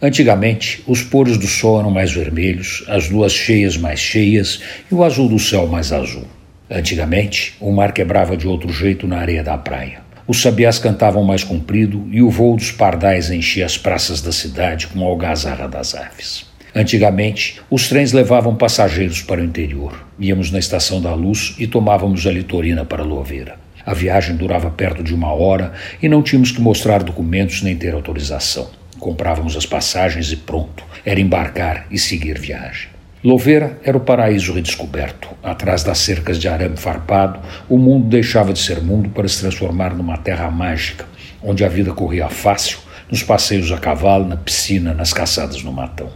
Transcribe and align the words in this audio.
Antigamente, 0.00 0.80
os 0.86 1.02
poros 1.02 1.36
do 1.36 1.48
sol 1.48 1.80
eram 1.80 1.90
mais 1.90 2.12
vermelhos, 2.12 2.84
as 2.86 3.10
luas 3.10 3.32
cheias 3.32 3.76
mais 3.76 3.98
cheias 3.98 4.60
e 4.88 4.94
o 4.94 5.02
azul 5.02 5.28
do 5.28 5.40
céu 5.40 5.66
mais 5.66 5.92
azul. 5.92 6.22
Antigamente, 6.70 7.56
o 7.58 7.72
mar 7.72 7.90
quebrava 7.90 8.36
de 8.36 8.46
outro 8.46 8.72
jeito 8.72 9.08
na 9.08 9.18
areia 9.18 9.42
da 9.42 9.58
praia. 9.58 10.00
Os 10.24 10.40
sabiás 10.40 10.78
cantavam 10.78 11.24
mais 11.24 11.42
comprido 11.42 12.06
e 12.12 12.22
o 12.22 12.30
voo 12.30 12.54
dos 12.54 12.70
pardais 12.70 13.28
enchia 13.28 13.66
as 13.66 13.76
praças 13.76 14.22
da 14.22 14.30
cidade 14.30 14.86
com 14.86 15.04
a 15.04 15.08
algazarra 15.08 15.66
das 15.66 15.96
aves. 15.96 16.46
Antigamente, 16.72 17.60
os 17.68 17.88
trens 17.88 18.12
levavam 18.12 18.54
passageiros 18.54 19.20
para 19.20 19.40
o 19.40 19.44
interior. 19.44 20.06
Íamos 20.16 20.52
na 20.52 20.60
Estação 20.60 21.02
da 21.02 21.12
Luz 21.12 21.56
e 21.58 21.66
tomávamos 21.66 22.24
a 22.24 22.30
litorina 22.30 22.84
para 22.84 23.02
Louveira. 23.02 23.56
A 23.84 23.94
viagem 23.94 24.36
durava 24.36 24.70
perto 24.70 25.02
de 25.02 25.12
uma 25.12 25.32
hora 25.32 25.72
e 26.00 26.08
não 26.08 26.22
tínhamos 26.22 26.52
que 26.52 26.60
mostrar 26.60 27.02
documentos 27.02 27.62
nem 27.62 27.74
ter 27.74 27.94
autorização. 27.94 28.77
Comprávamos 28.98 29.56
as 29.56 29.64
passagens 29.64 30.32
e 30.32 30.36
pronto, 30.36 30.84
era 31.04 31.20
embarcar 31.20 31.86
e 31.90 31.98
seguir 31.98 32.38
viagem. 32.38 32.88
Louveira 33.22 33.78
era 33.82 33.96
o 33.96 34.00
paraíso 34.00 34.52
redescoberto. 34.52 35.28
Atrás 35.42 35.82
das 35.82 35.98
cercas 35.98 36.38
de 36.38 36.48
arame 36.48 36.76
farpado, 36.76 37.40
o 37.68 37.76
mundo 37.76 38.08
deixava 38.08 38.52
de 38.52 38.60
ser 38.60 38.80
mundo 38.80 39.10
para 39.10 39.26
se 39.26 39.40
transformar 39.40 39.94
numa 39.94 40.16
terra 40.16 40.50
mágica, 40.50 41.04
onde 41.42 41.64
a 41.64 41.68
vida 41.68 41.92
corria 41.92 42.28
fácil, 42.28 42.78
nos 43.10 43.22
passeios 43.22 43.72
a 43.72 43.78
cavalo, 43.78 44.26
na 44.26 44.36
piscina, 44.36 44.94
nas 44.94 45.12
caçadas 45.12 45.62
no 45.62 45.72
matão. 45.72 46.10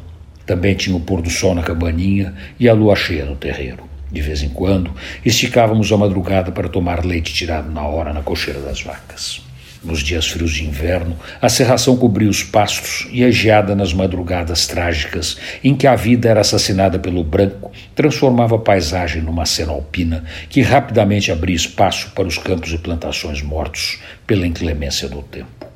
Também 0.46 0.74
tinha 0.74 0.96
o 0.96 1.00
pôr 1.00 1.22
do 1.22 1.30
sol 1.30 1.54
na 1.54 1.62
cabaninha 1.62 2.34
e 2.58 2.68
a 2.68 2.74
lua 2.74 2.94
cheia 2.94 3.24
no 3.24 3.36
terreiro. 3.36 3.84
De 4.10 4.20
vez 4.20 4.42
em 4.42 4.48
quando, 4.50 4.92
esticávamos 5.24 5.90
a 5.90 5.96
madrugada 5.96 6.52
para 6.52 6.68
tomar 6.68 7.04
leite 7.04 7.32
tirado 7.32 7.70
na 7.70 7.86
hora 7.86 8.12
na 8.12 8.22
cocheira 8.22 8.60
das 8.60 8.82
vacas. 8.82 9.42
Nos 9.84 9.98
dias 9.98 10.28
frios 10.28 10.52
de 10.52 10.64
inverno, 10.64 11.18
a 11.40 11.48
serração 11.48 11.96
cobria 11.96 12.28
os 12.28 12.44
pastos 12.44 13.08
e 13.10 13.24
a 13.24 13.30
geada 13.32 13.74
nas 13.74 13.92
madrugadas 13.92 14.68
trágicas, 14.68 15.36
em 15.64 15.74
que 15.74 15.88
a 15.88 15.96
vida 15.96 16.28
era 16.28 16.40
assassinada 16.40 17.00
pelo 17.00 17.24
branco, 17.24 17.72
transformava 17.92 18.54
a 18.54 18.60
paisagem 18.60 19.20
numa 19.22 19.44
cena 19.44 19.72
alpina 19.72 20.24
que 20.48 20.62
rapidamente 20.62 21.32
abria 21.32 21.56
espaço 21.56 22.12
para 22.14 22.28
os 22.28 22.38
campos 22.38 22.72
e 22.72 22.78
plantações 22.78 23.42
mortos 23.42 23.98
pela 24.24 24.46
inclemência 24.46 25.08
do 25.08 25.20
tempo. 25.20 25.66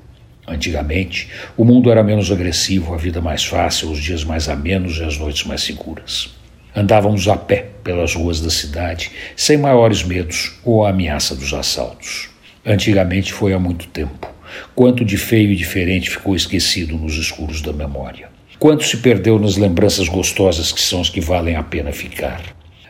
Antigamente, 0.47 1.29
o 1.57 1.65
mundo 1.65 1.91
era 1.91 2.05
menos 2.05 2.31
agressivo, 2.31 2.95
a 2.95 2.97
vida 2.97 3.21
mais 3.21 3.45
fácil, 3.45 3.91
os 3.91 3.99
dias 3.99 4.23
mais 4.23 4.49
amenos 4.49 4.99
e 4.99 5.03
as 5.03 5.19
noites 5.19 5.45
mais 5.45 5.63
seguras. 5.63 6.33
Andávamos 6.77 7.27
a 7.27 7.37
pé 7.37 7.71
pelas 7.83 8.15
ruas 8.15 8.41
da 8.41 8.51
cidade, 8.51 9.11
sem 9.35 9.57
maiores 9.57 10.05
medos 10.05 10.61
ou 10.63 10.85
a 10.85 10.91
ameaça 10.91 11.35
dos 11.35 11.53
assaltos. 11.53 12.36
Antigamente 12.67 13.33
foi 13.33 13.53
há 13.53 13.61
muito 13.61 13.87
tempo. 13.87 14.29
Quanto 14.75 15.05
de 15.05 15.17
feio 15.17 15.53
e 15.53 15.57
diferente 15.57 16.11
ficou 16.11 16.35
esquecido 16.35 16.99
nos 16.99 17.17
escuros 17.17 17.63
da 17.63 17.73
memória. 17.73 18.29
Quanto 18.59 18.83
se 18.83 18.97
perdeu 18.97 19.39
nas 19.39 19.57
lembranças 19.57 20.09
gostosas 20.09 20.73
que 20.73 20.81
são 20.81 21.01
as 21.01 21.09
que 21.09 21.21
valem 21.21 21.55
a 21.55 21.63
pena 21.63 21.93
ficar. 21.93 22.43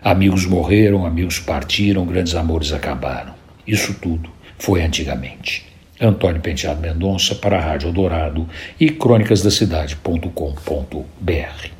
Amigos 0.03 0.47
morreram, 0.47 1.05
amigos 1.05 1.39
partiram, 1.39 2.07
grandes 2.07 2.35
amores 2.35 2.73
acabaram. 2.73 3.35
Isso 3.67 3.93
tudo 4.01 4.31
foi 4.59 4.83
antigamente. 4.83 5.67
Antônio 6.01 6.41
Penteado 6.41 6.81
Mendonça 6.81 7.35
para 7.35 7.59
a 7.59 7.61
Rádio 7.61 7.93
Dourado 7.93 8.49
e 8.81 8.89
crônicasdacidade.com.br. 8.91 11.76